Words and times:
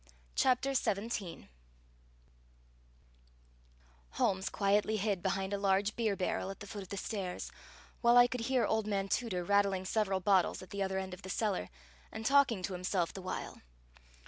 CHAPTER 0.33 0.73
XVII 0.73 1.47
Holmes 4.13 4.49
quietly 4.49 4.97
hid 4.97 5.21
behind 5.21 5.53
a 5.53 5.59
large 5.59 5.95
beer 5.95 6.15
barrel 6.15 6.49
at 6.49 6.59
the 6.59 6.65
foot 6.65 6.81
of 6.81 6.89
the 6.89 6.97
stairs, 6.97 7.51
while 8.01 8.17
I 8.17 8.25
could 8.25 8.41
hear 8.41 8.65
old 8.65 8.87
man 8.87 9.09
Tooter 9.09 9.43
rattling 9.43 9.85
several 9.85 10.19
bottles 10.19 10.63
at 10.63 10.71
the 10.71 10.81
other 10.81 10.97
end 10.97 11.13
of 11.13 11.21
the 11.21 11.29
cellar, 11.29 11.69
and 12.11 12.25
talking 12.25 12.63
to 12.63 12.73
himself 12.73 13.13
the 13.13 13.21
while. 13.21 13.61